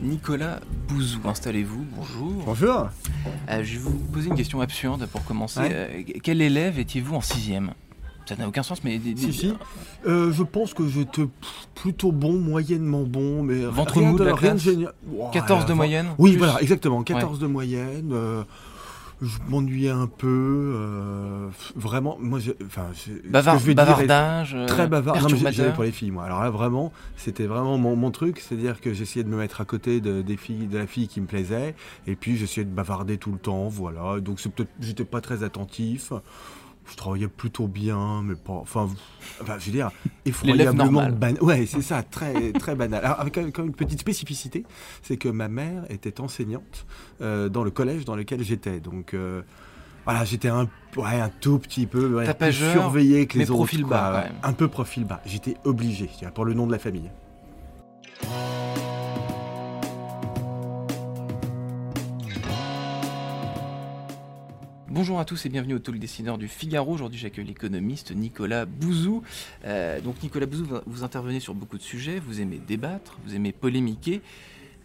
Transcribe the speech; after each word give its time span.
Nicolas 0.00 0.58
Bouzou, 0.88 1.20
installez-vous, 1.24 1.84
bonjour. 1.96 2.42
Bonjour. 2.44 2.88
Euh, 3.48 3.62
je 3.62 3.74
vais 3.74 3.78
vous 3.78 3.92
poser 4.12 4.28
une 4.30 4.34
question 4.34 4.60
absurde 4.60 5.06
pour 5.06 5.24
commencer. 5.24 5.60
Ouais. 5.60 5.70
Euh, 5.72 6.02
quel 6.22 6.42
élève 6.42 6.78
étiez-vous 6.78 7.14
en 7.14 7.20
sixième? 7.20 7.72
Ça 8.28 8.36
n'a 8.36 8.48
aucun 8.48 8.62
sens, 8.62 8.82
mais... 8.84 9.00
Si, 9.16 9.32
si. 9.32 9.54
Euh, 10.06 10.32
je 10.32 10.42
pense 10.42 10.74
que 10.74 10.88
j'étais 10.88 11.26
plutôt 11.74 12.12
bon, 12.12 12.32
moyennement 12.32 13.02
bon, 13.02 13.42
mais 13.42 13.64
Ventre 13.64 13.98
rien 13.98 14.10
mou 14.10 14.18
de 14.18 14.24
la 14.24 14.34
rien 14.34 14.50
classe 14.50 14.62
génial. 14.62 14.92
Ouah, 15.12 15.30
14 15.32 15.66
de 15.66 15.72
moyenne 15.72 16.06
Oui, 16.18 16.32
plus 16.32 16.38
voilà, 16.38 16.60
exactement, 16.60 17.02
14 17.02 17.38
de 17.38 17.46
moyenne. 17.46 18.12
Je 19.22 19.38
m'ennuyais 19.48 19.90
un 19.90 20.08
peu, 20.08 20.26
euh, 20.76 21.48
vraiment, 21.76 22.18
moi, 22.20 22.40
enfin, 22.66 22.86
Bavard- 23.30 23.58
je 23.60 23.66
vais 23.66 23.74
dire 23.74 23.84
bavardage 23.86 24.54
euh, 24.54 24.66
Très 24.66 24.88
bavard. 24.88 25.14
Non, 25.14 25.28
mais 25.30 25.52
j'avais 25.52 25.72
pour 25.72 25.84
les 25.84 25.92
filles, 25.92 26.10
moi. 26.10 26.24
Alors 26.24 26.42
là, 26.42 26.50
vraiment, 26.50 26.92
c'était 27.16 27.46
vraiment 27.46 27.78
mon, 27.78 27.94
mon 27.94 28.10
truc. 28.10 28.40
C'est-à-dire 28.40 28.80
que 28.80 28.92
j'essayais 28.92 29.24
de 29.24 29.28
me 29.30 29.36
mettre 29.36 29.60
à 29.60 29.64
côté 29.64 30.00
de, 30.00 30.22
des 30.22 30.36
filles, 30.36 30.66
de 30.66 30.76
la 30.76 30.86
fille 30.88 31.06
qui 31.08 31.20
me 31.20 31.26
plaisait. 31.26 31.74
Et 32.08 32.16
puis, 32.16 32.36
j'essayais 32.36 32.64
de 32.64 32.70
bavarder 32.74 33.16
tout 33.16 33.32
le 33.32 33.38
temps. 33.38 33.68
Voilà. 33.68 34.18
Donc, 34.20 34.40
c'est 34.40 34.52
peut-être, 34.52 34.70
j'étais 34.80 35.04
pas 35.04 35.20
très 35.20 35.44
attentif. 35.44 36.12
Je 36.90 36.96
travaillais 36.96 37.28
plutôt 37.28 37.68
bien, 37.68 38.22
mais 38.22 38.34
pas. 38.34 38.52
Enfin, 38.54 38.88
enfin 39.40 39.56
je 39.58 39.66
veux 39.66 39.72
dire, 39.72 39.90
effroyablement 40.26 41.08
banal. 41.10 41.42
Ouais, 41.42 41.64
c'est 41.66 41.82
ça, 41.82 42.02
très, 42.02 42.52
très 42.52 42.74
banal. 42.74 43.04
Alors, 43.04 43.20
avec 43.20 43.34
quand 43.34 43.42
même 43.42 43.52
une 43.68 43.72
petite 43.74 44.00
spécificité, 44.00 44.64
c'est 45.02 45.16
que 45.16 45.28
ma 45.28 45.48
mère 45.48 45.84
était 45.90 46.20
enseignante 46.20 46.86
euh, 47.20 47.48
dans 47.48 47.64
le 47.64 47.70
collège 47.70 48.04
dans 48.04 48.16
lequel 48.16 48.42
j'étais. 48.42 48.80
Donc. 48.80 49.14
euh, 49.14 49.42
voilà, 50.04 50.24
j'étais 50.24 50.48
un, 50.48 50.68
ouais, 50.96 51.20
un 51.20 51.28
tout 51.28 51.60
petit 51.60 51.86
peu 51.86 52.08
ouais, 52.08 52.24
plus 52.24 52.26
Tapageur, 52.26 52.72
surveillé 52.72 53.26
que 53.28 53.34
les 53.38 53.44
mais 53.44 53.50
autres. 53.50 53.58
profil 53.58 53.84
bas, 53.84 54.24
ouais. 54.24 54.32
Un 54.42 54.52
peu 54.52 54.66
profil 54.66 55.04
bas. 55.04 55.20
J'étais 55.24 55.54
obligé, 55.62 56.10
pour 56.34 56.44
le 56.44 56.54
nom 56.54 56.66
de 56.66 56.72
la 56.72 56.80
famille. 56.80 57.08
Bonjour 65.02 65.18
à 65.18 65.24
tous 65.24 65.46
et 65.46 65.48
bienvenue 65.48 65.74
au 65.74 65.80
Talk 65.80 65.98
Décideur 65.98 66.38
du 66.38 66.46
Figaro. 66.46 66.92
Aujourd'hui, 66.92 67.18
j'accueille 67.18 67.44
l'économiste 67.46 68.12
Nicolas 68.14 68.66
Bouzou. 68.66 69.24
Euh, 69.64 70.00
donc, 70.00 70.22
Nicolas 70.22 70.46
Bouzou, 70.46 70.64
vous- 70.86 71.02
intervenez 71.02 71.40
sur 71.40 71.54
beaucoup 71.54 71.76
de 71.76 71.82
sujets. 71.82 72.20
Vous 72.20 72.40
aimez 72.40 72.60
débattre, 72.64 73.18
vous 73.26 73.34
aimez 73.34 73.50
polémiquer. 73.50 74.20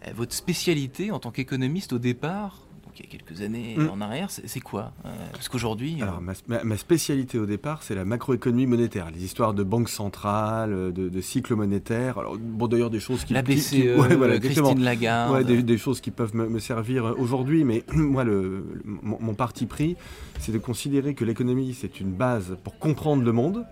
Euh, 0.08 0.10
votre 0.16 0.34
spécialité 0.34 1.12
en 1.12 1.20
tant 1.20 1.30
qu'économiste 1.30 1.92
au 1.92 2.00
départ, 2.00 2.62
il 2.98 3.04
y 3.04 3.08
a 3.08 3.10
quelques 3.18 3.40
années 3.42 3.74
Mm. 3.76 3.90
en 3.90 4.00
arrière, 4.00 4.28
c'est 4.30 4.60
quoi 4.60 4.92
Euh, 5.04 5.08
Parce 5.32 5.48
qu'aujourd'hui, 5.48 5.98
euh, 6.00 6.04
Alors, 6.04 6.20
ma, 6.20 6.76
spécialité 6.76 7.38
au 7.38 7.46
départ, 7.46 7.82
c'est 7.82 7.94
la 7.94 8.04
macroéconomie 8.04 8.66
monétaire, 8.66 9.10
les 9.14 9.24
histoires 9.24 9.54
de 9.54 9.62
banque 9.62 9.88
centrale, 9.88 10.92
de, 10.92 11.08
de 11.08 11.20
cycle 11.20 11.54
monétaire. 11.54 12.18
Alors, 12.18 12.36
bon, 12.38 12.66
d'ailleurs, 12.66 12.90
des 12.90 13.00
choses 13.00 13.24
qui. 13.24 13.32
la 13.34 13.42
BCE, 13.42 13.70
qui- 13.70 13.82
ouais, 13.94 14.16
voilà, 14.16 14.36
exactement. 14.36 14.66
Christine 14.68 14.84
Lagarde. 14.84 15.32
Ouais, 15.32 15.44
des, 15.44 15.62
des 15.62 15.78
choses 15.78 16.00
qui 16.00 16.10
peuvent 16.10 16.34
me, 16.34 16.48
me 16.48 16.58
servir 16.58 17.06
euh, 17.06 17.14
aujourd'hui, 17.18 17.64
mais 17.64 17.84
moi, 17.94 18.24
le, 18.24 18.42
le- 18.42 18.82
mon, 18.84 19.18
mon 19.20 19.34
parti 19.34 19.66
pris, 19.66 19.96
c'est 20.40 20.52
de 20.52 20.58
considérer 20.58 21.14
que 21.14 21.24
l'économie, 21.24 21.74
c'est 21.74 22.00
une 22.00 22.12
base 22.12 22.56
pour 22.64 22.78
comprendre 22.78 23.22
le 23.22 23.32
monde. 23.32 23.64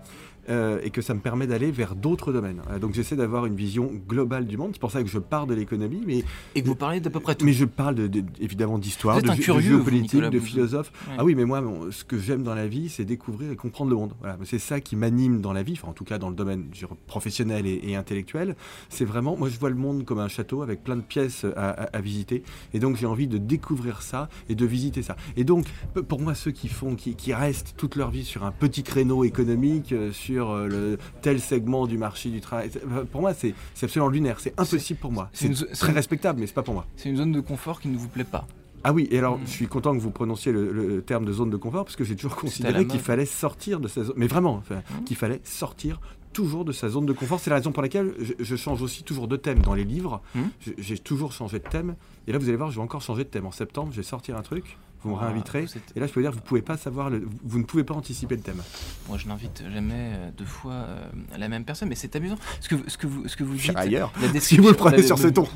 Euh, 0.49 0.79
et 0.83 0.89
que 0.89 1.01
ça 1.01 1.13
me 1.13 1.19
permet 1.19 1.47
d'aller 1.47 1.71
vers 1.71 1.95
d'autres 1.95 2.31
domaines. 2.33 2.61
Euh, 2.71 2.79
donc 2.79 2.93
j'essaie 2.93 3.15
d'avoir 3.15 3.45
une 3.45 3.55
vision 3.55 3.91
globale 4.07 4.45
du 4.47 4.57
monde. 4.57 4.71
C'est 4.73 4.79
pour 4.79 4.91
ça 4.91 5.01
que 5.03 5.09
je 5.09 5.19
pars 5.19 5.47
de 5.47 5.53
l'économie, 5.53 6.01
mais, 6.05 6.23
Et 6.55 6.61
que 6.61 6.67
vous 6.67 6.75
parlez 6.75 6.99
d'à 6.99 7.09
peu 7.09 7.19
près 7.19 7.35
tout. 7.35 7.45
mais 7.45 7.53
je 7.53 7.65
parle 7.65 7.95
de, 7.95 8.07
de- 8.07 8.23
évidemment 8.39 8.77
d'histoire, 8.77 9.21
de, 9.21 9.27
de 9.27 9.33
vous, 9.33 9.59
géopolitique, 9.61 10.21
de 10.21 10.39
philosophe. 10.39 10.91
Ouais. 11.07 11.15
Ah 11.17 11.23
oui, 11.25 11.35
mais 11.35 11.45
moi, 11.45 11.63
ce 11.91 12.03
que 12.03 12.17
j'aime 12.19 12.43
dans 12.43 12.55
la 12.55 12.67
vie, 12.67 12.89
c'est 12.89 13.05
découvrir 13.05 13.51
et 13.51 13.55
comprendre 13.55 13.89
le 13.91 13.95
monde. 13.97 14.13
Voilà, 14.19 14.37
c'est 14.43 14.59
ça 14.59 14.79
qui 14.79 14.95
m'anime 14.95 15.41
dans 15.41 15.53
la 15.53 15.63
vie, 15.63 15.73
enfin, 15.73 15.89
en 15.89 15.93
tout 15.93 16.03
cas 16.05 16.17
dans 16.17 16.29
le 16.29 16.35
domaine 16.35 16.65
professionnel 17.07 17.65
et, 17.65 17.79
et 17.83 17.95
intellectuel. 17.95 18.55
C'est 18.89 19.05
vraiment, 19.05 19.35
moi, 19.37 19.49
je 19.49 19.59
vois 19.59 19.69
le 19.69 19.75
monde 19.75 20.05
comme 20.05 20.19
un 20.19 20.27
château 20.27 20.61
avec 20.61 20.83
plein 20.83 20.95
de 20.95 21.01
pièces 21.01 21.45
à, 21.55 21.69
à- 21.69 21.97
à 21.97 22.01
visiter, 22.01 22.43
et 22.73 22.79
donc 22.79 22.95
j'ai 22.97 23.05
envie 23.05 23.27
de 23.27 23.37
découvrir 23.37 24.01
ça 24.01 24.29
et 24.49 24.55
de 24.55 24.65
visiter 24.65 25.01
ça. 25.01 25.15
Et 25.35 25.43
donc, 25.43 25.65
pour 26.07 26.19
moi, 26.21 26.33
ceux 26.35 26.51
qui 26.51 26.67
font, 26.67 26.95
qui, 26.95 27.15
qui 27.15 27.33
restent 27.33 27.73
toute 27.77 27.95
leur 27.95 28.11
vie 28.11 28.23
sur 28.25 28.43
un 28.45 28.51
petit 28.51 28.83
créneau 28.83 29.23
économique, 29.23 29.91
euh, 29.93 30.11
sur 30.37 30.51
euh, 30.51 30.67
le 30.67 30.97
tel 31.21 31.39
segment 31.41 31.87
du 31.87 31.97
marché 31.97 32.29
du 32.29 32.41
travail, 32.41 32.69
pour 33.11 33.21
moi, 33.21 33.33
c'est 33.33 33.55
absolument 33.81 34.09
lunaire. 34.09 34.39
C'est 34.39 34.53
impossible 34.59 34.99
pour 34.99 35.11
moi. 35.11 35.29
c'est 35.33 35.51
très 35.73 35.91
respectable, 35.93 36.39
mais 36.39 36.45
c'est 36.47 36.53
pas 36.53 36.61
pour 36.63 36.75
moi. 36.75 36.85
C'est 36.95 37.09
une 37.09 37.17
zone 37.17 37.31
de 37.31 37.39
confort 37.41 37.81
qui 37.81 37.87
ne 37.87 37.97
vous 37.97 38.07
plaît 38.07 38.23
pas. 38.23 38.45
Ah 38.83 38.93
oui, 38.93 39.07
et 39.09 39.17
alors 39.17 39.37
Mm. 39.37 39.41
je 39.45 39.51
suis 39.51 39.67
content 39.67 39.93
que 39.95 39.99
vous 40.01 40.11
prononciez 40.11 40.51
le, 40.51 40.71
le 40.71 41.01
terme 41.01 41.25
de 41.25 41.33
zone 41.33 41.49
de 41.49 41.57
confort 41.57 41.83
parce 41.85 41.95
que 41.95 42.03
j'ai 42.03 42.15
toujours 42.15 42.35
considéré 42.35 42.85
qu'il 42.85 42.99
fallait 42.99 43.25
sortir 43.25 43.79
de 43.79 43.87
sa 43.87 44.03
zone, 44.03 44.13
mais 44.17 44.27
vraiment, 44.27 44.53
enfin, 44.53 44.75
Mm. 44.75 45.03
qu'il 45.05 45.17
fallait 45.17 45.41
sortir 45.43 45.99
toujours 46.31 46.63
de 46.63 46.71
sa 46.71 46.87
zone 46.87 47.07
de 47.07 47.13
confort. 47.13 47.39
C'est 47.39 47.49
la 47.49 47.55
raison 47.55 47.71
pour 47.71 47.81
laquelle 47.81 48.13
je, 48.19 48.33
je 48.39 48.55
change 48.55 48.83
aussi 48.83 49.01
toujours 49.03 49.27
de 49.27 49.35
thème 49.35 49.59
dans 49.59 49.73
les 49.73 49.83
livres. 49.83 50.21
Mm. 50.35 50.41
J'ai 50.77 50.99
toujours 50.99 51.31
changé 51.31 51.57
de 51.57 51.67
thème. 51.67 51.95
Et 52.27 52.31
là, 52.31 52.37
vous 52.37 52.47
allez 52.47 52.57
voir, 52.57 52.69
je 52.69 52.75
vais 52.75 52.81
encore 52.83 53.01
changer 53.01 53.23
de 53.23 53.29
thème. 53.29 53.47
En 53.47 53.51
septembre, 53.51 53.89
je 53.91 53.97
vais 53.97 54.03
sortir 54.03 54.37
un 54.37 54.43
truc. 54.43 54.77
Vous 55.03 55.11
me 55.11 55.15
Ah, 55.21 55.25
réinviterez. 55.27 55.61
vous 55.65 55.77
êtes- 55.77 55.93
Et 55.95 55.99
là, 55.99 56.07
je 56.07 56.11
peux 56.13 56.19
vous 56.19 56.25
dire, 56.25 56.31
vous 56.31 56.41
pouvez 56.43 56.61
pas 56.61 56.75
savoir, 56.77 57.09
le- 57.09 57.27
vous 57.43 57.59
ne 57.59 57.63
pouvez 57.63 57.83
pas 57.83 57.93
anticiper 57.93 58.35
le 58.35 58.41
thème. 58.41 58.61
Moi, 59.07 59.17
je 59.17 59.27
n'invite 59.27 59.63
jamais 59.71 59.93
euh, 60.15 60.29
deux 60.37 60.45
fois 60.45 60.73
euh, 60.73 61.07
la 61.37 61.47
même 61.49 61.63
personne, 61.65 61.87
mais 61.89 61.95
c'est 61.95 62.15
amusant. 62.15 62.35
Ce 62.61 62.67
que, 62.67 62.75
ce 62.89 62.97
que 62.97 63.07
vous, 63.07 63.27
ce 63.27 63.35
que 63.37 63.43
vous 63.43 63.55
dites, 63.55 63.75
ailleurs. 63.75 64.11
la 64.19 64.27
Si 64.27 64.33
description- 64.33 64.63
vous 64.63 64.69
le 64.69 64.75
prenez 64.75 64.97
la- 64.97 65.03
sur 65.03 65.15
le- 65.17 65.21
ce 65.21 65.27
ton. 65.27 65.47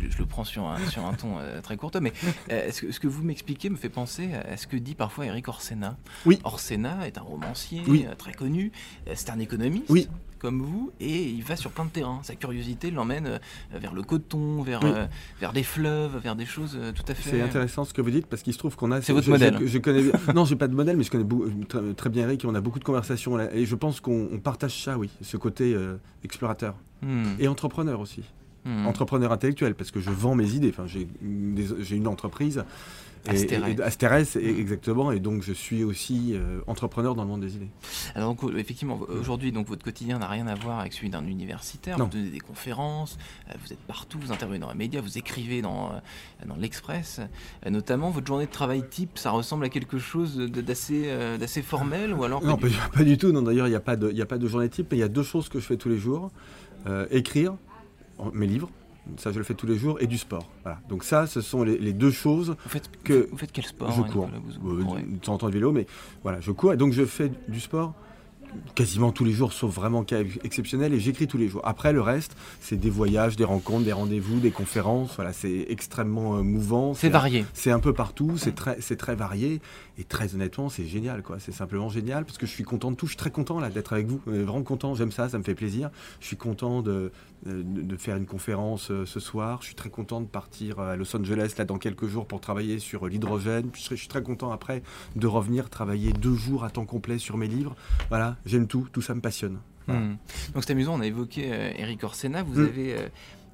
Je, 0.00 0.10
je 0.10 0.18
le 0.18 0.26
prends 0.26 0.44
sur 0.44 0.66
un, 0.66 0.78
sur 0.88 1.04
un 1.04 1.14
ton 1.14 1.38
euh, 1.38 1.60
très 1.60 1.76
courtois, 1.76 2.00
mais 2.00 2.12
euh, 2.50 2.70
ce, 2.70 2.82
que, 2.82 2.92
ce 2.92 3.00
que 3.00 3.08
vous 3.08 3.22
m'expliquez 3.22 3.70
me 3.70 3.76
fait 3.76 3.88
penser 3.88 4.30
à 4.34 4.56
ce 4.56 4.66
que 4.66 4.76
dit 4.76 4.94
parfois 4.94 5.26
Eric 5.26 5.48
Orsena. 5.48 5.96
Oui. 6.26 6.38
Orsena 6.44 7.06
est 7.06 7.18
un 7.18 7.22
romancier 7.22 7.82
Oui. 7.88 8.04
euh, 8.08 8.14
très 8.14 8.32
connu, 8.32 8.72
c'est 9.14 9.30
un 9.30 9.38
économiste. 9.38 9.86
Oui. 9.88 10.08
Comme 10.38 10.60
vous, 10.60 10.92
et 11.00 11.22
il 11.30 11.42
va 11.42 11.56
sur 11.56 11.70
plein 11.70 11.86
de 11.86 11.90
terrains. 11.90 12.20
Sa 12.22 12.34
curiosité 12.34 12.90
l'emmène 12.90 13.40
vers 13.72 13.94
le 13.94 14.02
coton, 14.02 14.60
vers, 14.60 14.84
Oui. 14.84 14.90
vers 15.40 15.54
des 15.54 15.62
fleuves, 15.62 16.18
vers 16.18 16.36
des 16.36 16.44
choses 16.44 16.78
tout 16.94 17.02
à 17.08 17.14
fait. 17.14 17.30
C'est 17.30 17.40
intéressant 17.40 17.86
ce 17.86 17.94
que 17.94 18.02
vous 18.02 18.10
dites 18.10 18.26
parce 18.26 18.42
qu'il 18.42 18.52
se 18.52 18.58
trouve 18.58 18.76
qu'on 18.76 18.92
a. 18.92 19.00
C'est 19.00 19.14
votre 19.14 19.24
je- 19.24 19.30
modèle. 19.30 19.56
Je, 19.60 19.66
je 19.66 19.78
connais. 19.78 20.02
non, 20.34 20.44
j'ai 20.44 20.54
pas 20.56 20.68
de 20.68 20.74
modèle, 20.74 20.98
mais 20.98 21.04
je 21.04 21.10
connais 21.10 21.24
très, 21.66 21.94
très 21.94 22.10
bien 22.10 22.24
Eric 22.24 22.44
et 22.44 22.46
on 22.46 22.54
a 22.54 22.60
beaucoup 22.60 22.78
de 22.78 22.84
conversations 22.84 23.34
là, 23.36 23.48
et 23.54 23.64
je 23.64 23.74
pense 23.74 24.00
qu'on 24.02 24.28
on 24.30 24.38
partage 24.38 24.84
ça, 24.84 24.98
oui, 24.98 25.08
ce 25.22 25.38
côté 25.38 25.74
explorateur 26.22 26.74
Hmm, 27.02 27.24
et 27.38 27.46
entrepreneur 27.48 28.00
aussi. 28.00 28.22
Hmm. 28.66 28.86
Entrepreneur 28.86 29.32
intellectuel 29.32 29.74
parce 29.74 29.90
que 29.90 30.00
je 30.00 30.10
vends 30.10 30.34
mes 30.34 30.50
idées. 30.50 30.68
Enfin, 30.70 30.86
j'ai 30.86 31.08
une, 31.22 32.06
entreprise. 32.08 32.64
Et, 33.28 33.30
Astérès. 33.30 33.76
et- 33.76 33.82
Astérès, 33.82 34.36
et- 34.36 34.52
Mm. 34.52 34.58
exactement, 34.60 35.10
et 35.10 35.18
donc 35.18 35.42
je 35.42 35.52
suis 35.52 35.82
aussi 35.82 36.30
euh, 36.34 36.60
entrepreneur 36.68 37.16
dans 37.16 37.24
le 37.24 37.28
monde 37.28 37.40
des 37.40 37.56
idées. 37.56 37.70
Alors 38.14 38.28
donc, 38.36 38.44
euh, 38.48 38.56
effectivement, 38.56 39.00
aujourd'hui, 39.08 39.50
donc 39.50 39.66
votre 39.66 39.84
quotidien 39.84 40.20
n'a 40.20 40.28
rien 40.28 40.46
à 40.46 40.54
voir 40.54 40.78
avec 40.78 40.92
celui 40.92 41.10
d'un 41.10 41.26
universitaire. 41.26 41.98
Non. 41.98 42.04
Vous 42.04 42.10
donnez 42.12 42.30
des 42.30 42.38
conférences, 42.38 43.18
euh, 43.50 43.54
vous 43.64 43.72
êtes 43.72 43.80
partout, 43.80 44.20
vous 44.20 44.30
intervenez 44.30 44.60
dans 44.60 44.68
les 44.70 44.76
médias, 44.78 45.00
vous 45.00 45.18
écrivez 45.18 45.60
dans, 45.60 45.90
dans 46.46 46.54
l'Express. 46.54 47.20
Notamment, 47.68 48.10
votre 48.10 48.28
journée 48.28 48.46
de 48.46 48.50
travail 48.52 48.84
type, 48.88 49.18
ça 49.18 49.32
ressemble 49.32 49.64
à 49.64 49.70
quelque 49.70 49.98
chose 49.98 50.36
d'assez 50.38 51.12
d'assez 51.40 51.62
formel 51.62 52.12
ou 52.14 52.22
alors 52.22 52.40
pas 52.42 52.46
Non, 52.46 52.54
du 52.56 52.68
pas, 52.94 53.02
du 53.02 53.18
tout. 53.18 53.32
Non, 53.32 53.42
d'ailleurs, 53.42 53.66
il 53.66 53.70
n'y 53.70 53.76
a, 53.76 53.80
pas 53.80 53.96
de- 53.96 54.12
y 54.12 54.22
a 54.22 54.26
pas 54.26 54.38
de 54.38 54.46
journée 54.46 54.68
type, 54.68 54.86
mais 54.92 54.98
il 54.98 55.00
y 55.00 55.04
a 55.04 55.08
deux 55.08 55.24
choses 55.24 55.48
que 55.48 55.58
je 55.58 55.66
fais 55.66 55.76
tous 55.76 55.88
les 55.88 55.98
jours. 55.98 56.30
Euh, 56.86 57.06
écrire 57.10 57.56
mes 58.32 58.46
livres, 58.46 58.70
ça 59.16 59.32
je 59.32 59.38
le 59.38 59.44
fais 59.44 59.54
tous 59.54 59.66
les 59.66 59.76
jours, 59.78 59.98
et 60.00 60.06
du 60.06 60.18
sport. 60.18 60.48
Voilà. 60.62 60.80
Donc 60.88 61.04
ça, 61.04 61.26
ce 61.26 61.40
sont 61.40 61.62
les, 61.62 61.78
les 61.78 61.92
deux 61.92 62.10
choses. 62.10 62.56
Vous 62.64 62.70
faites, 62.70 62.90
que 63.02 63.28
vous 63.30 63.36
faites 63.38 63.52
quel 63.52 63.64
sport 63.66 63.92
je 63.92 64.00
hein, 64.00 64.06
cours. 64.10 64.26
Nicolas 64.26 64.40
Bouzou? 64.40 64.80
Euh, 64.80 64.94
Ouais. 64.94 65.02
De 65.02 65.46
de 65.46 65.52
vélo, 65.52 65.72
mais 65.72 65.86
voilà, 66.22 66.40
je 66.40 66.50
cours. 66.50 66.72
Et 66.72 66.76
donc 66.76 66.92
je 66.92 67.04
fais 67.04 67.30
du 67.48 67.60
sport 67.60 67.94
quasiment 68.74 69.12
tous 69.12 69.24
les 69.24 69.32
jours, 69.32 69.52
sauf 69.52 69.74
vraiment 69.74 70.04
cas 70.04 70.20
exceptionnel, 70.44 70.94
et 70.94 71.00
j'écris 71.00 71.26
tous 71.26 71.38
les 71.38 71.48
jours. 71.48 71.60
Après, 71.64 71.92
le 71.92 72.00
reste, 72.00 72.36
c'est 72.60 72.76
des 72.76 72.90
voyages, 72.90 73.36
des 73.36 73.44
rencontres, 73.44 73.84
des 73.84 73.92
rendez-vous, 73.92 74.40
des 74.40 74.50
conférences. 74.50 75.14
Voilà, 75.16 75.32
c'est 75.32 75.66
extrêmement 75.68 76.36
euh, 76.36 76.42
mouvant. 76.42 76.94
C'est 76.94 77.08
varié. 77.08 77.44
C'est 77.54 77.70
un 77.70 77.80
peu 77.80 77.92
partout, 77.92 78.36
c'est 78.36 78.54
très, 78.54 78.80
c'est 78.80 78.96
très 78.96 79.14
varié 79.14 79.60
et 79.98 80.04
très 80.04 80.34
honnêtement, 80.34 80.68
c'est 80.68 80.86
génial 80.86 81.22
quoi. 81.22 81.38
C'est 81.38 81.52
simplement 81.52 81.88
génial 81.88 82.24
parce 82.24 82.38
que 82.38 82.46
je 82.46 82.52
suis 82.52 82.64
content 82.64 82.90
de 82.90 82.96
tout. 82.96 83.06
Je 83.06 83.12
suis 83.12 83.18
très 83.18 83.30
content 83.30 83.60
là 83.60 83.70
d'être 83.70 83.92
avec 83.92 84.06
vous, 84.06 84.20
Euh, 84.28 84.44
vraiment 84.44 84.62
content. 84.62 84.94
J'aime 84.94 85.12
ça, 85.12 85.28
ça 85.28 85.38
me 85.38 85.42
fait 85.44 85.54
plaisir. 85.54 85.90
Je 86.20 86.26
suis 86.26 86.36
content 86.36 86.82
de, 86.82 87.12
de, 87.46 87.62
de 87.62 87.96
faire 87.96 88.16
une 88.16 88.26
conférence 88.26 88.90
euh, 88.90 89.06
ce 89.06 89.20
soir. 89.20 89.58
Je 89.60 89.66
suis 89.66 89.74
très 89.74 89.90
content 89.90 90.20
de 90.20 90.26
partir 90.26 90.78
euh, 90.78 90.92
à 90.92 90.96
Los 90.96 91.14
Angeles 91.16 91.54
là 91.58 91.64
dans 91.64 91.78
quelques 91.78 92.06
jours 92.06 92.26
pour 92.26 92.40
travailler 92.40 92.78
sur 92.78 93.06
euh, 93.06 93.08
l'hydrogène. 93.08 93.70
Je, 93.74 93.90
je 93.90 93.94
suis 93.94 94.08
très 94.08 94.22
content 94.22 94.52
après 94.52 94.82
de 95.14 95.26
revenir 95.26 95.70
travailler 95.70 96.12
deux 96.12 96.34
jours 96.34 96.64
à 96.64 96.70
temps 96.70 96.84
complet 96.84 97.18
sur 97.18 97.36
mes 97.36 97.48
livres. 97.48 97.74
Voilà, 98.08 98.35
j'aime 98.44 98.66
tout, 98.66 98.88
tout 98.92 99.02
ça 99.02 99.14
me 99.14 99.20
passionne. 99.20 99.58
Hmm. 99.88 100.16
Donc 100.54 100.64
c'est 100.64 100.72
amusant, 100.72 100.94
on 100.94 101.00
a 101.00 101.06
évoqué 101.06 101.48
Eric 101.78 102.02
Orsena, 102.04 102.42
vous 102.42 102.60
Hmm. 102.60 102.64
avez 102.66 102.96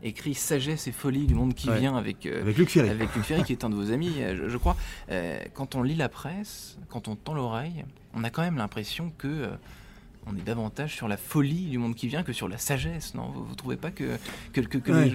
écrit 0.03 0.35
Sagesse 0.35 0.89
et 0.89 0.93
folie 0.93 1.27
du 1.27 1.35
monde 1.35 1.55
qui 1.55 1.69
Ouais. 1.71 1.79
vient 1.79 1.95
avec, 1.97 2.27
Avec 2.27 2.57
Luc 2.59 2.71
Ferry. 2.71 2.89
avec 2.89 3.15
Luc 3.15 3.25
Ferry, 3.25 3.45
qui 3.45 3.53
est 3.53 3.65
un 3.65 3.71
de 3.71 3.75
vos 3.77 3.93
amis, 3.93 4.15
euh, 4.19 4.35
je, 4.37 4.49
je 4.49 4.57
crois. 4.57 4.77
Euh, 5.11 5.39
quand 5.55 5.75
on 5.77 5.83
lit 5.83 5.95
la 5.95 6.09
presse, 6.09 6.77
quand 6.89 7.07
on 7.07 7.15
tend 7.17 7.35
l'oreille, 7.35 7.85
on 8.15 8.25
a 8.25 8.31
quand 8.31 8.43
même 8.43 8.57
l'impression 8.57 9.13
que 9.19 9.29
euh, 9.29 9.49
on 10.27 10.37
est 10.37 10.45
davantage 10.45 10.95
sur 10.95 11.09
la 11.09 11.17
folie 11.17 11.67
du 11.67 11.79
monde 11.79 11.95
qui 11.95 12.07
vient 12.09 12.23
que 12.23 12.33
sur 12.33 12.49
la 12.49 12.59
sagesse, 12.59 13.15
non? 13.15 13.31
Vous, 13.35 13.45
vous 13.45 13.55
trouvez 13.55 13.77
pas 13.77 13.91
que 13.91 14.05
Ouais. 14.55 15.11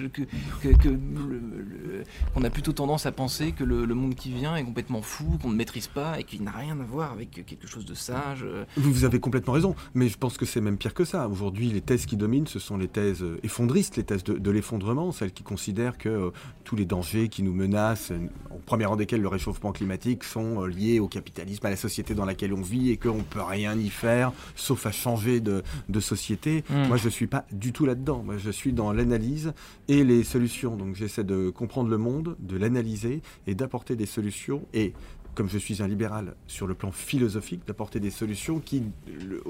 qu'on 2.34 2.44
a 2.44 2.50
plutôt 2.50 2.72
tendance 2.72 3.06
à 3.06 3.12
penser 3.12 3.52
que 3.52 3.64
le, 3.64 3.84
le 3.84 3.94
monde 3.94 4.14
qui 4.14 4.30
vient 4.32 4.56
est 4.56 4.64
complètement 4.64 5.02
fou, 5.02 5.38
qu'on 5.40 5.50
ne 5.50 5.56
maîtrise 5.56 5.86
pas 5.88 6.18
et 6.20 6.24
qu'il 6.24 6.42
n'a 6.42 6.50
rien 6.52 6.78
à 6.80 6.84
voir 6.84 7.12
avec 7.12 7.30
quelque 7.46 7.66
chose 7.66 7.84
de 7.86 7.94
sage 7.94 8.40
euh, 8.44 8.64
Vous, 8.76 8.92
vous 8.92 9.04
avez 9.04 9.20
complètement 9.20 9.52
raison, 9.54 9.74
mais 9.94 10.08
je 10.08 10.18
pense 10.18 10.36
que 10.36 10.44
c'est 10.46 10.60
même 10.60 10.76
pire 10.76 10.94
que 10.94 11.04
ça. 11.04 11.28
Aujourd'hui, 11.28 11.68
les 11.70 11.80
thèses 11.80 12.06
qui 12.06 12.16
dominent, 12.16 12.46
ce 12.46 12.58
sont 12.58 12.76
les 12.76 12.88
thèses 12.88 13.22
euh, 13.22 13.38
effondristes, 13.42 13.96
les 13.96 14.04
thèses 14.04 14.24
de, 14.24 14.34
de 14.34 14.50
l'effondrement, 14.50 15.12
celles 15.12 15.32
qui 15.32 15.42
considèrent 15.42 15.98
que 15.98 16.08
euh, 16.08 16.30
tous 16.64 16.76
les 16.76 16.84
dangers 16.84 17.28
qui 17.28 17.42
nous 17.42 17.54
menacent, 17.54 18.12
au 18.50 18.58
premier 18.58 18.84
rang 18.86 18.96
desquels 18.96 19.22
le 19.22 19.28
réchauffement 19.28 19.72
climatique, 19.72 20.24
sont 20.24 20.62
euh, 20.62 20.66
liés 20.68 21.00
au 21.00 21.08
capitalisme, 21.08 21.64
à 21.66 21.70
la 21.70 21.76
société 21.76 22.14
dans 22.14 22.24
laquelle 22.24 22.52
on 22.52 22.62
vit 22.62 22.90
et 22.90 22.96
qu'on 22.96 23.16
ne 23.18 23.22
peut 23.22 23.42
rien 23.42 23.76
y 23.78 23.88
faire, 23.90 24.32
sauf 24.54 24.86
à 24.86 24.92
changer 24.98 25.40
de, 25.40 25.62
de 25.88 26.00
société. 26.00 26.64
Mm. 26.68 26.88
Moi, 26.88 26.96
je 26.96 27.06
ne 27.06 27.10
suis 27.10 27.26
pas 27.26 27.46
du 27.52 27.72
tout 27.72 27.86
là-dedans. 27.86 28.22
Moi, 28.22 28.36
je 28.36 28.50
suis 28.50 28.72
dans 28.72 28.92
l'analyse 28.92 29.52
et 29.88 30.04
les 30.04 30.24
solutions. 30.24 30.76
Donc, 30.76 30.94
j'essaie 30.94 31.24
de 31.24 31.50
comprendre 31.50 31.88
le 31.88 31.98
monde, 31.98 32.36
de 32.40 32.56
l'analyser 32.56 33.22
et 33.46 33.54
d'apporter 33.54 33.96
des 33.96 34.06
solutions. 34.06 34.62
Et 34.74 34.92
comme 35.38 35.48
je 35.48 35.56
suis 35.58 35.80
un 35.84 35.86
libéral 35.86 36.34
sur 36.48 36.66
le 36.66 36.74
plan 36.74 36.90
philosophique, 36.90 37.60
d'apporter 37.64 38.00
des 38.00 38.10
solutions 38.10 38.58
qui, 38.58 38.82
le- 39.06 39.40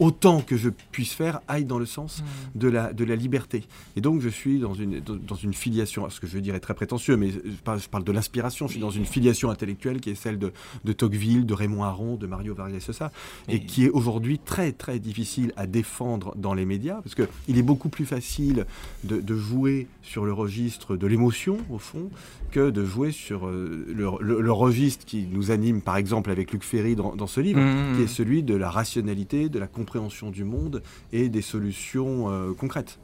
autant 0.00 0.40
que 0.40 0.56
je 0.56 0.68
puisse 0.90 1.12
faire, 1.12 1.40
aillent 1.46 1.64
dans 1.64 1.78
le 1.78 1.86
sens 1.86 2.24
de 2.56 2.66
la, 2.68 2.92
de 2.92 3.04
la 3.04 3.14
liberté. 3.14 3.62
Et 3.94 4.00
donc, 4.00 4.20
je 4.20 4.28
suis 4.28 4.58
dans 4.58 4.74
une, 4.74 4.98
dans 5.00 5.36
une 5.36 5.54
filiation, 5.54 6.10
ce 6.10 6.18
que 6.18 6.26
je 6.26 6.32
veux 6.34 6.40
dire 6.40 6.56
est 6.56 6.60
très 6.60 6.74
prétentieux, 6.74 7.16
mais 7.16 7.30
je 7.30 7.38
parle, 7.64 7.80
je 7.80 7.88
parle 7.88 8.02
de 8.04 8.10
l'inspiration. 8.10 8.66
Je 8.66 8.72
suis 8.72 8.80
dans 8.80 8.90
une 8.90 9.04
filiation 9.06 9.48
intellectuelle 9.50 10.00
qui 10.00 10.10
est 10.10 10.14
celle 10.16 10.38
de, 10.40 10.52
de 10.84 10.92
Tocqueville, 10.92 11.46
de 11.46 11.54
Raymond 11.54 11.84
Aron, 11.84 12.16
de 12.16 12.26
Mario 12.26 12.54
Vargas 12.54 12.84
Llosa, 12.88 13.12
et 13.48 13.54
Et- 13.56 13.60
qui 13.64 13.84
est 13.84 13.90
aujourd'hui 13.90 14.38
très, 14.40 14.72
très 14.72 14.98
difficile 14.98 15.52
à 15.56 15.66
défendre 15.68 16.34
dans 16.36 16.52
les 16.52 16.64
médias, 16.66 17.00
parce 17.02 17.14
qu'il 17.14 17.56
est 17.58 17.62
beaucoup 17.62 17.88
plus 17.88 18.06
facile 18.06 18.66
de, 19.04 19.20
de 19.20 19.36
jouer 19.36 19.86
sur 20.02 20.24
le 20.24 20.32
registre 20.32 20.96
de 20.96 21.06
l'émotion, 21.06 21.58
au 21.70 21.78
fond, 21.78 22.10
que 22.50 22.70
de 22.70 22.84
jouer 22.84 23.12
sur 23.12 23.46
euh, 23.46 23.86
le, 23.88 24.08
le- 24.20 24.40
le 24.40 24.52
registre 24.52 24.95
qui 25.04 25.26
nous 25.30 25.50
anime, 25.50 25.82
par 25.82 25.96
exemple, 25.96 26.30
avec 26.30 26.52
Luc 26.52 26.62
Ferry 26.64 26.96
dans, 26.96 27.14
dans 27.14 27.26
ce 27.26 27.40
livre, 27.40 27.60
Mmh. 27.60 27.96
qui 27.96 28.02
est 28.02 28.06
celui 28.06 28.42
de 28.42 28.54
la 28.54 28.70
rationalité, 28.70 29.48
de 29.48 29.58
la 29.58 29.66
compréhension 29.66 30.30
du 30.30 30.44
monde 30.44 30.82
et 31.12 31.28
des 31.28 31.42
solutions 31.42 32.30
euh, 32.30 32.52
concrètes. 32.52 32.98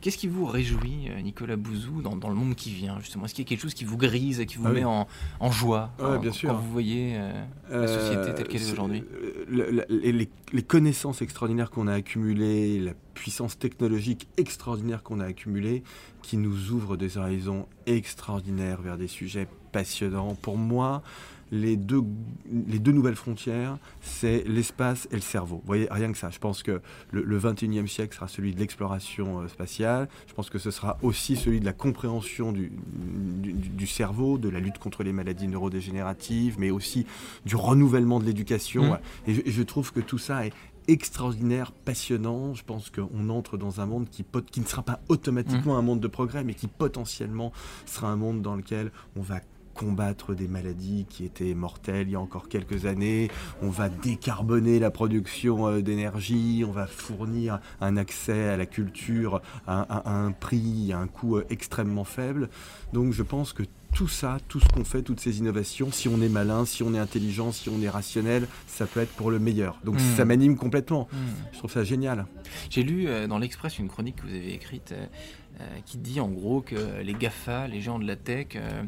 Qu'est-ce 0.00 0.18
qui 0.18 0.28
vous 0.28 0.46
réjouit, 0.46 1.08
euh, 1.10 1.20
Nicolas 1.20 1.56
Bouzou, 1.56 2.02
dans, 2.02 2.16
dans 2.16 2.28
le 2.28 2.34
monde 2.34 2.54
qui 2.54 2.70
vient, 2.70 2.98
justement? 3.00 3.24
Est-ce 3.24 3.34
qu'il 3.34 3.44
y 3.44 3.46
a 3.46 3.48
quelque 3.48 3.62
chose 3.62 3.74
qui 3.74 3.84
vous 3.84 3.96
grise 3.96 4.44
qui 4.46 4.56
vous 4.56 4.66
Ah 4.66 4.70
oui. 4.70 4.76
met 4.80 4.84
en, 4.84 5.06
en 5.40 5.50
joie 5.50 5.92
Ouais, 5.98 6.04
quand, 6.04 6.18
bien 6.20 6.30
quand 6.30 6.36
sûr. 6.36 6.54
vous 6.54 6.70
voyez 6.72 7.12
euh, 7.16 7.44
la 7.70 7.86
société 7.88 8.34
telle 8.34 8.48
qu'elle 8.48 8.62
est 8.62 8.72
aujourd'hui? 8.72 9.04
euh, 9.12 9.44
le- 9.48 9.70
le- 9.70 9.86
les, 9.88 10.12
les- 10.12 10.30
les 10.52 10.62
connaissances 10.62 11.22
extraordinaires 11.22 11.70
qu'on 11.70 11.86
a 11.88 11.94
accumulées, 11.94 12.78
la 12.80 12.92
puissance 13.14 13.58
technologique 13.58 14.26
extraordinaire 14.36 15.02
qu'on 15.02 15.20
a 15.20 15.24
accumulée, 15.26 15.82
qui 16.22 16.36
nous 16.36 16.70
ouvre 16.70 16.96
des 16.96 17.18
horizons 17.18 17.66
extraordinaires 17.86 18.80
vers 18.82 18.96
des 18.98 19.08
sujets 19.08 19.48
passionnants. 19.72 20.34
Pour 20.34 20.56
moi, 20.58 21.02
les 21.52 21.76
deux, 21.76 22.02
les 22.66 22.78
deux 22.78 22.92
nouvelles 22.92 23.14
frontières, 23.14 23.76
c'est 24.00 24.42
l'espace 24.48 25.06
et 25.12 25.16
le 25.16 25.20
cerveau. 25.20 25.56
Vous 25.56 25.66
voyez, 25.66 25.86
rien 25.90 26.10
que 26.10 26.16
ça. 26.16 26.30
Je 26.30 26.38
pense 26.38 26.62
que 26.62 26.80
le, 27.10 27.22
le 27.22 27.38
21e 27.38 27.86
siècle 27.86 28.14
sera 28.14 28.26
celui 28.26 28.54
de 28.54 28.58
l'exploration 28.58 29.40
euh, 29.40 29.48
spatiale. 29.48 30.08
Je 30.26 30.32
pense 30.32 30.48
que 30.48 30.58
ce 30.58 30.70
sera 30.70 30.96
aussi 31.02 31.36
celui 31.36 31.60
de 31.60 31.66
la 31.66 31.74
compréhension 31.74 32.52
du, 32.52 32.72
du, 32.94 33.52
du 33.52 33.86
cerveau, 33.86 34.38
de 34.38 34.48
la 34.48 34.60
lutte 34.60 34.78
contre 34.78 35.02
les 35.02 35.12
maladies 35.12 35.46
neurodégénératives, 35.46 36.56
mais 36.58 36.70
aussi 36.70 37.06
du 37.44 37.54
renouvellement 37.54 38.18
de 38.18 38.24
l'éducation. 38.24 38.94
Mmh. 38.94 39.30
Et, 39.30 39.50
je, 39.50 39.62
trouve 39.62 39.92
que 39.92 40.00
tout 40.00 40.18
ça 40.18 40.46
est 40.46 40.52
extraordinaire, 40.88 41.70
passionnant. 41.72 42.54
Je 42.54 42.64
pense 42.64 42.88
qu'on 42.90 43.28
entre 43.28 43.58
dans 43.58 43.82
un 43.82 43.86
monde 43.86 44.08
qui, 44.10 44.22
pot- 44.22 44.48
qui 44.50 44.60
ne 44.60 44.66
sera 44.66 44.82
pas 44.82 45.00
automatiquement 45.08 45.76
un 45.76 45.82
monde 45.82 46.00
de 46.00 46.08
progrès, 46.08 46.44
mais 46.44 46.54
qui 46.54 46.66
potentiellement 46.66 47.52
sera 47.84 48.08
un 48.08 48.16
monde 48.16 48.40
dans 48.40 48.56
lequel 48.56 48.90
on 49.16 49.20
va 49.20 49.40
combattre 49.74 50.34
des 50.34 50.48
maladies 50.48 51.06
qui 51.08 51.24
étaient 51.24 51.54
mortelles 51.54 52.08
il 52.08 52.12
y 52.12 52.16
a 52.16 52.20
encore 52.20 52.48
quelques 52.48 52.86
années, 52.86 53.30
on 53.62 53.68
va 53.70 53.88
décarboner 53.88 54.78
la 54.78 54.90
production 54.90 55.66
euh, 55.68 55.82
d'énergie, 55.82 56.64
on 56.66 56.72
va 56.72 56.86
fournir 56.86 57.60
un 57.80 57.96
accès 57.96 58.48
à 58.48 58.56
la 58.56 58.66
culture 58.66 59.40
à, 59.66 59.80
à- 59.82 60.08
à 60.10 60.12
un 60.14 60.32
prix, 60.32 60.92
à 60.92 60.98
un 60.98 61.06
coût 61.06 61.36
euh, 61.36 61.44
extrêmement 61.50 62.04
faible. 62.04 62.48
Donc 62.92 63.12
je 63.12 63.22
pense 63.22 63.52
que 63.52 63.62
tout 63.94 64.08
ça, 64.08 64.38
tout 64.48 64.58
ce 64.58 64.66
qu'on 64.68 64.84
fait, 64.84 65.02
toutes 65.02 65.20
ces 65.20 65.38
innovations, 65.38 65.90
si 65.92 66.08
on 66.08 66.22
est 66.22 66.28
malin, 66.30 66.64
si 66.64 66.82
on 66.82 66.94
est 66.94 66.98
intelligent, 66.98 67.52
si 67.52 67.68
on 67.68 67.82
est 67.82 67.90
rationnel, 67.90 68.46
ça 68.66 68.86
peut 68.86 69.00
être 69.00 69.12
pour 69.12 69.30
le 69.30 69.38
meilleur. 69.38 69.78
Donc 69.84 69.96
Mm. 69.96 70.16
ça 70.16 70.24
m'anime 70.24 70.56
complètement. 70.56 71.08
Hmm. 71.12 71.16
Je 71.52 71.58
trouve 71.58 71.70
ça 71.72 71.84
génial. 71.84 72.24
J'ai 72.70 72.82
lu 72.82 73.06
euh, 73.06 73.26
dans 73.26 73.38
l'Express 73.38 73.78
une 73.78 73.88
chronique 73.88 74.16
que 74.16 74.22
vous 74.22 74.28
avez 74.34 74.54
écrite 74.54 74.92
euh, 74.94 75.64
qui 75.84 75.98
dit 75.98 76.20
en 76.20 76.28
gros 76.28 76.62
que 76.62 77.02
les 77.02 77.12
GAFA, 77.12 77.68
les 77.68 77.82
géants 77.82 77.98
de 77.98 78.06
la 78.06 78.16
tech, 78.16 78.46
euh, 78.56 78.82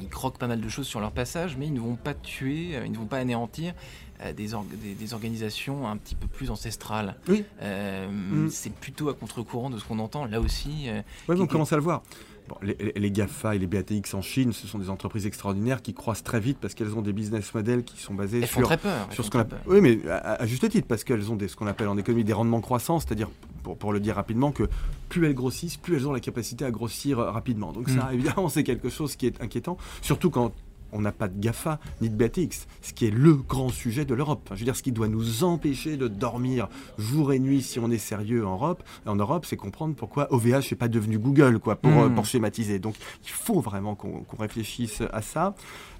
ils 0.00 0.08
croquent 0.08 0.38
pas 0.38 0.46
mal 0.46 0.60
de 0.60 0.68
choses 0.68 0.86
sur 0.86 1.00
leur 1.00 1.12
passage, 1.12 1.56
mais 1.56 1.66
ils 1.66 1.72
ne 1.74 1.80
vont 1.80 1.96
pas 1.96 2.14
tuer, 2.14 2.76
euh, 2.76 2.86
ils 2.86 2.92
ne 2.92 2.96
vont 2.96 3.06
pas 3.06 3.18
anéantir 3.18 3.74
euh, 4.22 4.32
des, 4.32 4.48
des- 4.82 4.94
des 4.94 5.14
organisations 5.14 5.88
un 5.88 5.96
petit 5.96 6.14
peu 6.14 6.26
plus 6.28 6.50
ancestrales. 6.50 7.16
Oui. 7.28 7.44
Euh, 7.62 8.08
Mm. 8.08 8.48
C'est 8.50 8.72
plutôt 8.72 9.08
à 9.08 9.14
contre-courant 9.14 9.70
de 9.70 9.78
ce 9.78 9.84
qu'on 9.84 9.98
entend. 9.98 10.24
Là 10.26 10.40
aussi, 10.40 10.88
euh, 10.88 11.00
mais 11.28 11.40
on 11.40 11.46
commence 11.46 11.72
à 11.72 11.76
le 11.76 11.82
voir. 11.82 12.02
Bon, 12.48 12.56
les, 12.62 13.10
GAFA 13.10 13.54
et 13.54 13.58
les 13.58 13.66
BATX 13.66 14.12
en 14.12 14.20
Chine, 14.20 14.52
ce 14.52 14.66
sont 14.66 14.78
des 14.78 14.90
entreprises 14.90 15.24
extraordinaires 15.26 15.80
qui 15.80 15.94
croissent 15.94 16.22
très 16.22 16.40
vite 16.40 16.58
parce 16.60 16.74
qu'elles 16.74 16.94
ont 16.94 17.00
des 17.00 17.14
business 17.14 17.54
models 17.54 17.84
qui 17.84 17.98
sont 17.98 18.12
basés 18.12 18.40
elles 18.40 18.46
font 18.46 18.60
sur, 18.60 18.66
très 18.68 18.76
peur. 18.76 19.06
elles 19.08 19.14
sur 19.14 19.24
font 19.24 19.26
ce 19.28 19.30
qu'on 19.30 19.38
appelle. 19.38 19.60
peur. 19.60 19.72
Oui, 19.72 19.80
mais 19.80 20.06
à, 20.10 20.42
à 20.42 20.46
juste 20.46 20.68
titre, 20.68 20.86
parce 20.86 21.04
qu'elles 21.04 21.32
ont 21.32 21.36
des, 21.36 21.48
ce 21.48 21.56
qu'on 21.56 21.66
appelle 21.66 21.88
en 21.88 21.96
économie 21.96 22.22
des 22.24 22.34
rendements 22.34 22.60
croissants, 22.60 23.00
c'est-à-dire, 23.00 23.30
pour, 23.62 23.78
pour 23.78 23.94
le 23.94 24.00
dire 24.00 24.16
rapidement, 24.16 24.52
que 24.52 24.68
plus 25.08 25.26
elles 25.26 25.34
grossissent, 25.34 25.78
plus 25.78 25.96
elles 25.96 26.06
ont 26.06 26.12
la 26.12 26.20
capacité 26.20 26.66
à 26.66 26.70
grossir 26.70 27.18
euh, 27.18 27.30
rapidement. 27.30 27.72
Donc, 27.72 27.88
ça, 27.88 28.10
Mm. 28.10 28.12
évidemment, 28.14 28.48
c'est 28.50 28.62
quelque 28.64 28.90
chose 28.90 29.16
qui 29.16 29.26
est 29.26 29.40
inquiétant, 29.42 29.78
surtout 30.02 30.28
quand 30.30 30.52
on 30.94 31.00
n'a 31.00 31.12
pas 31.12 31.28
de 31.28 31.38
GAFA 31.38 31.78
ni 32.00 32.08
de 32.08 32.16
BATX, 32.16 32.66
ce 32.80 32.92
qui 32.92 33.06
est 33.06 33.10
le 33.10 33.34
grand 33.34 33.68
sujet 33.68 34.04
de 34.04 34.14
l'Europe. 34.14 34.40
Enfin, 34.44 34.54
je 34.54 34.60
veux 34.60 34.64
dire, 34.64 34.76
ce 34.76 34.82
qui 34.82 34.92
doit 34.92 35.08
nous 35.08 35.44
empêcher 35.44 35.96
de 35.96 36.08
dormir 36.08 36.68
jour 36.96 37.32
et 37.32 37.38
nuit 37.38 37.62
si 37.62 37.78
on 37.78 37.90
est 37.90 37.98
sérieux 37.98 38.46
en 38.46 38.52
Europe, 38.52 38.82
en 39.06 39.16
Europe 39.16 39.44
c'est 39.44 39.56
comprendre 39.56 39.94
pourquoi 39.94 40.32
OVH 40.32 40.70
n'est 40.70 40.78
pas 40.78 40.88
devenu 40.88 41.18
Google, 41.18 41.58
quoi, 41.58 41.76
pour, 41.76 41.92
euh, 41.92 42.08
pour 42.08 42.24
schématiser. 42.24 42.78
Donc, 42.78 42.94
il 43.24 43.30
faut 43.30 43.60
vraiment 43.60 43.94
qu'on 43.94 44.24
qu'on 44.24 44.36
réfléchisse 44.36 45.02
à 45.12 45.22
ça. 45.22 45.54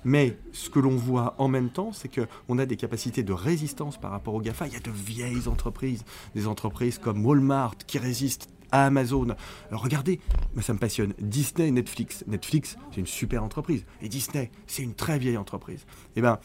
Mais 0.04 0.36
ce 0.52 0.68
que 0.68 0.78
l'on 0.78 0.96
voit 0.96 1.34
en 1.38 1.48
même 1.48 1.70
temps, 1.70 1.92
c'est 1.92 2.10
qu'on 2.10 2.58
a 2.58 2.66
des 2.66 2.76
capacités 2.76 3.22
de 3.22 3.32
résistance 3.32 3.96
par 3.96 4.10
rapport 4.10 4.34
aux 4.34 4.40
GAFA. 4.40 4.66
Il 4.66 4.74
y 4.74 4.76
a 4.76 4.80
de 4.80 4.90
vieilles 4.90 5.48
entreprises, 5.48 6.04
des 6.34 6.46
entreprises 6.46 6.98
comme 6.98 7.24
Walmart 7.24 7.74
qui 7.86 7.98
résistent 7.98 8.48
Amazon. 8.73 9.28
Alors 9.68 9.83
regardez, 9.83 10.21
ça 10.61 10.73
me 10.73 10.78
passionne. 10.78 11.14
Disney 11.18 11.68
et 11.68 11.71
Netflix. 11.71 12.25
Netflix, 12.26 12.76
c'est 12.90 13.00
une 13.00 13.06
super 13.06 13.42
entreprise. 13.42 13.85
Et 14.02 14.09
Disney, 14.09 14.50
c'est 14.66 14.83
une 14.83 14.94
très 14.94 15.18
vieille 15.18 15.37
entreprise. 15.37 15.87
Eh 16.16 16.21
bien, 16.21 16.38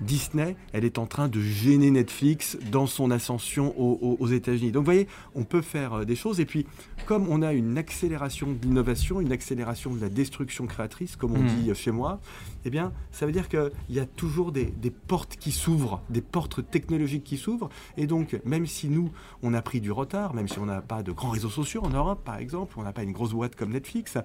Disney, 0.00 0.56
elle 0.72 0.84
est 0.84 0.98
en 0.98 1.06
train 1.06 1.28
de 1.28 1.40
gêner 1.40 1.90
Netflix 1.90 2.56
dans 2.70 2.86
son 2.86 3.10
ascension 3.10 3.74
aux, 3.78 4.26
États-Unis. 4.28 4.70
Donc 4.70 4.82
vous 4.82 4.86
voyez, 4.92 5.08
on 5.34 5.44
peut 5.44 5.62
faire 5.62 5.94
euh, 5.94 6.04
des 6.04 6.14
choses. 6.14 6.40
Et 6.40 6.46
puis, 6.46 6.66
comme 7.06 7.28
on 7.28 7.42
a 7.42 7.52
une 7.52 7.76
accélération 7.78 8.52
de 8.52 8.58
l'innovation, 8.62 9.20
une 9.20 9.32
accélération 9.32 9.94
de 9.94 10.00
la 10.00 10.08
destruction 10.08 10.66
créatrice, 10.66 11.16
comme 11.16 11.32
on 11.32 11.40
Mm. 11.40 11.46
dit 11.46 11.70
euh, 11.70 11.74
chez 11.74 11.90
moi, 11.90 12.20
eh 12.64 12.70
bien, 12.70 12.92
ça 13.10 13.26
veut 13.26 13.32
dire 13.32 13.48
qu'il 13.48 13.70
y 13.88 13.98
a 13.98 14.06
toujours 14.06 14.52
des, 14.52 14.66
des 14.66 14.90
portes 14.90 15.36
qui 15.36 15.50
s'ouvrent, 15.50 16.02
des 16.10 16.20
portes 16.20 16.68
technologiques 16.70 17.24
qui 17.24 17.36
s'ouvrent. 17.36 17.70
Et 17.96 18.06
donc, 18.06 18.40
même 18.44 18.66
si 18.66 18.88
nous, 18.88 19.10
on 19.42 19.54
a 19.54 19.62
pris 19.62 19.80
du 19.80 19.90
retard, 19.90 20.34
même 20.34 20.48
si 20.48 20.58
on 20.58 20.66
n'a 20.66 20.80
pas 20.82 21.02
de 21.02 21.12
grands 21.12 21.30
réseaux 21.30 21.50
sociaux 21.50 21.82
en 21.84 21.90
Europe, 21.90 22.22
par 22.24 22.36
exemple, 22.36 22.74
on 22.76 22.82
n'a 22.82 22.92
pas 22.92 23.02
une 23.02 23.12
grosse 23.12 23.32
boîte 23.32 23.56
comme 23.56 23.70
Netflix, 23.70 24.16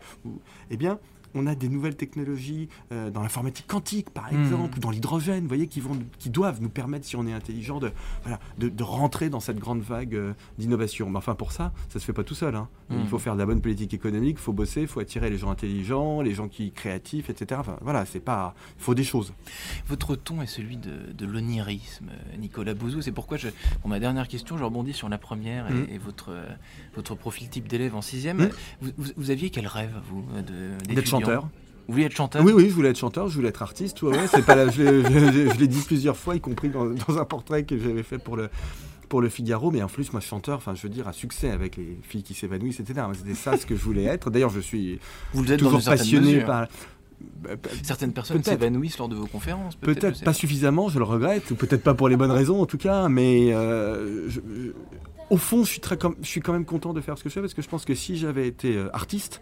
eh 0.70 0.78
bien, 0.78 1.00
on 1.36 1.46
a 1.48 1.54
des 1.56 1.70
nouvelles 1.70 1.96
technologies 1.96 2.70
euh, 2.92 3.10
dans 3.12 3.22
l'informatique 3.22 3.68
quantique, 3.68 4.10
par 4.10 4.32
Mm. 4.34 4.42
exemple, 4.42 4.78
ou 4.78 4.80
dans 4.80 4.90
l'hydrogène, 4.90 5.42
vous 5.44 5.48
voyez, 5.48 5.68
qui, 5.68 5.80
vont, 5.82 5.98
qui 6.18 6.30
doivent 6.30 6.62
nous 6.62 6.70
permettre, 6.70 7.06
si 7.06 7.16
on 7.16 7.28
est 7.28 7.34
intelligent, 7.34 7.80
de, 7.80 7.92
voilà, 8.24 8.40
de, 8.58 8.70
de 8.70 8.84
rentrer 8.84 9.30
dans 9.30 9.40
cette 9.40 9.60
grande 9.60 9.82
vague 9.82 10.16
euh, 10.16 10.34
d'innovation. 10.58 11.10
Mais 11.10 11.18
enfin, 11.18 11.36
pour 11.36 11.52
ça, 11.52 11.72
ça 11.90 12.00
se 12.00 12.06
fait 12.06 12.14
pas 12.14 12.24
tout 12.24 12.36
seul. 12.36 12.56
hein. 12.56 12.68
Mm. 12.90 12.96
Il 13.02 13.08
faut 13.08 13.20
faire 13.20 13.34
de 13.36 13.40
la 13.40 13.46
bonne 13.46 13.62
politique 13.62 13.94
économique, 13.94 14.38
il 14.40 14.42
faut 14.44 14.54
bosser, 14.54 14.82
il 14.82 14.88
faut 14.88 15.00
attirer 15.00 15.30
les 15.30 15.38
gens 15.38 15.52
intelligents, 15.52 16.22
les 16.22 16.34
gens 16.34 16.48
qui 16.48 16.72
créatifs, 16.72 17.30
etc. 17.30 17.60
Enfin, 17.60 17.78
voilà, 17.82 18.06
c'est 18.06 18.20
pas, 18.20 18.56
il 18.80 18.84
faut 18.84 18.96
des 18.96 19.04
choses. 19.04 19.34
Votre 19.88 20.16
ton 20.16 20.42
est 20.42 20.48
celui 20.48 20.78
de, 20.78 21.12
de 21.14 21.26
l'onirisme, 21.26 22.10
Nicolas 22.40 22.74
Bouzou. 22.74 23.02
C'est 23.02 23.12
pourquoi, 23.12 23.38
je, 23.38 23.50
pour 23.82 23.90
ma 23.90 24.00
dernière 24.00 24.28
question, 24.28 24.58
je 24.58 24.64
rebondis 24.64 24.94
sur 24.94 25.10
la 25.10 25.18
première 25.18 25.68
et, 25.72 25.96
et 25.96 25.98
votre, 25.98 26.30
euh, 26.32 26.46
votre 26.96 27.16
profil 27.16 27.50
type 27.50 27.68
d'élève 27.68 27.96
en 27.96 28.02
sixième. 28.02 28.50
Vous, 28.82 28.92
vous- 28.98 29.12
vous 29.18 29.32
aviez 29.32 29.50
quel 29.50 29.68
rêve, 29.68 29.92
vous, 30.10 30.24
D'être 30.36 30.88
d'étudiant? 30.88 31.20
Chanteur. 31.26 31.50
Vous 31.88 31.94
vouliez 31.94 32.06
être 32.08 32.16
chanteur 32.16 32.44
Oui, 32.44 32.52
oui, 32.54 32.68
je 32.70 32.74
voulais 32.74 32.90
être 32.90 32.98
chanteur, 32.98 33.28
je 33.28 33.36
voulais 33.36 33.50
être 33.50 33.62
artiste. 33.62 34.02
Ouais, 34.02 34.12
ouais, 34.18 34.28
c'est 34.28 34.44
pas 34.46 34.56
la- 34.56 34.70
je 34.70 34.82
l'ai- 34.82 35.04
je 35.04 35.30
l'ai 35.30 35.50
je 35.54 35.60
l'ai 35.60 35.68
dit 35.68 35.82
plusieurs 35.86 36.18
fois, 36.18 36.36
y 36.36 36.40
compris 36.42 36.70
dans, 36.70 36.86
dans 36.86 37.18
un 37.20 37.26
portrait 37.26 37.64
que 37.64 37.78
j'avais 37.78 38.02
fait 38.04 38.18
pour 38.18 38.38
le, 38.38 38.50
pour 39.08 39.22
le 39.22 39.30
Figaro, 39.30 39.70
mais 39.70 39.84
en 39.84 39.88
plus, 39.88 40.12
moi, 40.12 40.20
chanteur, 40.20 40.58
enfin, 40.58 40.74
je 40.74 40.82
veux 40.82 40.90
dire, 40.90 41.08
à 41.08 41.14
succès 41.14 41.52
avec 41.52 41.78
les 41.78 42.00
filles 42.02 42.24
qui 42.24 42.34
s'évanouissent, 42.34 42.80
etc. 42.80 43.06
C'était 43.14 43.36
ça 43.36 43.56
ce 43.56 43.68
que 43.68 43.76
je 43.76 43.82
voulais 43.84 44.06
être. 44.06 44.32
D'ailleurs, 44.32 44.50
je 44.50 44.60
suis 44.60 45.00
Vous 45.34 45.52
êtes 45.52 45.60
toujours 45.60 45.84
passionné 45.84 46.40
par. 46.42 46.68
Certaines 47.84 48.12
personnes 48.14 48.38
Peut-être. 48.42 48.60
s'évanouissent 48.60 48.98
lors 48.98 49.08
de 49.08 49.16
vos 49.16 49.26
conférences. 49.28 49.76
Peut-être, 49.76 50.24
pas 50.24 50.34
suffisamment, 50.34 50.90
je 50.90 50.98
le 51.00 51.06
regrette, 51.06 51.50
ou 51.52 51.56
peut-être 51.56 51.82
pas 51.84 51.94
pour 51.94 52.10
les 52.10 52.18
bonnes 52.18 52.32
raisons 52.32 52.62
en 52.62 52.66
tout 52.66 52.78
cas, 52.78 53.08
mais 53.10 53.54
euh, 53.54 54.28
je- 54.30 54.42
je- 54.42 54.72
au 55.30 55.38
fond, 55.38 55.64
je 55.64 55.70
suis, 55.72 55.80
très, 55.80 55.98
com- 55.98 56.16
je 56.22 56.28
suis 56.28 56.42
quand 56.42 56.52
même 56.54 56.66
content 56.66 56.94
de 56.94 57.00
faire 57.02 57.18
ce 57.18 57.24
que 57.24 57.30
je 57.30 57.36
fais 57.36 57.42
parce 57.42 57.54
que 57.54 57.62
je 57.62 57.70
pense 57.70 57.86
que 57.86 57.96
si 57.96 58.18
j'avais 58.18 58.48
été 58.48 58.76
euh, 58.76 58.90
artiste, 58.94 59.42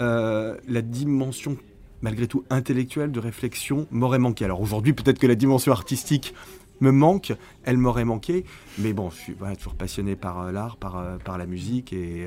euh, 0.00 0.56
la 0.68 0.82
dimension 0.82 1.56
malgré 2.02 2.26
tout 2.26 2.44
intellectuelle 2.50 3.12
de 3.12 3.20
réflexion 3.20 3.86
m'aurait 3.90 4.18
manqué. 4.18 4.44
Alors 4.44 4.60
aujourd'hui, 4.60 4.92
peut-être 4.92 5.18
que 5.18 5.26
la 5.26 5.36
dimension 5.36 5.72
artistique 5.72 6.34
me 6.80 6.90
manque, 6.90 7.32
elle 7.62 7.78
m'aurait 7.78 8.04
manqué, 8.04 8.44
mais 8.78 8.92
bon, 8.92 9.08
je 9.08 9.16
suis 9.16 9.32
voilà, 9.32 9.56
toujours 9.56 9.74
passionné 9.74 10.14
par 10.16 10.40
euh, 10.40 10.52
l'art, 10.52 10.76
par, 10.76 10.98
euh, 10.98 11.16
par 11.16 11.38
la 11.38 11.46
musique 11.46 11.92
et. 11.92 12.26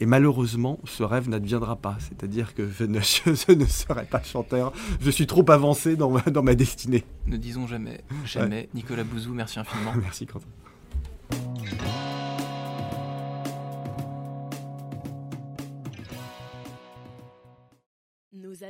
et 0.00 0.06
malheureusement, 0.06 0.78
ce 0.84 1.02
rêve 1.02 1.28
n'adviendra 1.28 1.76
pas. 1.76 1.96
C'est-à-dire 2.00 2.54
que 2.54 2.68
je 2.68 2.84
ne, 2.84 3.00
je 3.00 3.52
ne 3.52 3.64
serai 3.64 4.04
pas 4.04 4.22
chanteur. 4.22 4.72
Je 5.00 5.10
suis 5.10 5.26
trop 5.26 5.48
avancé 5.50 5.96
dans 5.96 6.10
ma, 6.10 6.20
dans 6.20 6.42
ma 6.42 6.54
destinée. 6.54 7.04
Ne 7.26 7.36
disons 7.36 7.66
jamais, 7.66 8.02
jamais. 8.24 8.68
Nicolas 8.74 9.04
Bouzou, 9.04 9.32
merci 9.32 9.58
infiniment. 9.58 9.94
Merci 10.02 10.26
Quentin. 10.26 10.46